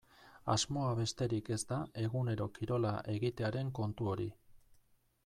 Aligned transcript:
Asmoa 0.53 0.93
besterik 0.99 1.51
ez 1.57 1.59
da 1.71 1.77
egunero 2.05 2.47
kirola 2.57 2.95
egitearen 3.17 3.71
kontu 3.81 4.09
hori. 4.15 4.29